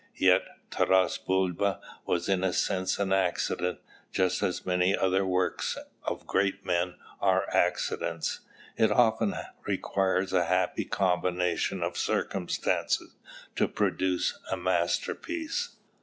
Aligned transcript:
Yet 0.15 0.41
"Taras 0.71 1.19
Bulba" 1.19 1.79
was 2.07 2.27
in 2.27 2.43
a 2.43 2.53
sense 2.53 2.97
an 2.97 3.13
accident, 3.13 3.77
just 4.11 4.41
as 4.41 4.65
many 4.65 4.97
other 4.97 5.23
works 5.27 5.77
of 6.03 6.25
great 6.25 6.65
men 6.65 6.95
are 7.19 7.47
accidents. 7.55 8.39
It 8.77 8.89
often 8.91 9.35
requires 9.67 10.33
a 10.33 10.45
happy 10.45 10.85
combination 10.85 11.83
of 11.83 11.97
circumstances 11.97 13.13
to 13.55 13.67
produce 13.67 14.39
a 14.51 14.57
masterpiece. 14.57 15.75